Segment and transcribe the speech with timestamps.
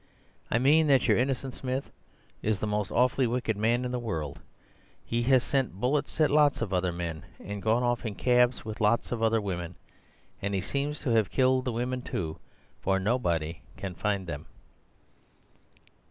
[0.49, 1.91] I mean that your Innocent Smith
[2.41, 4.39] is the most awfully wicked man in the world.
[5.05, 8.81] He has sent bullets at lots of other men and gone off in cabs with
[8.81, 9.75] lots of other women.
[10.41, 12.39] And he seems to have killed the women too,
[12.79, 14.47] for nobody can find them."